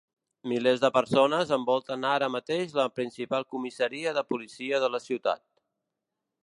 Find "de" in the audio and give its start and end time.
0.83-0.89, 4.19-4.27, 4.85-4.93